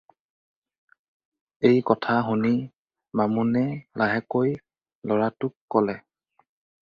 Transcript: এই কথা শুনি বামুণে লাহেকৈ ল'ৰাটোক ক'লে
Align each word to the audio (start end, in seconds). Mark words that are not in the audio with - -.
এই 1.69 1.77
কথা 1.89 2.15
শুনি 2.29 2.53
বামুণে 3.21 3.63
লাহেকৈ 4.03 4.51
ল'ৰাটোক 5.11 5.55
ক'লে 5.77 5.97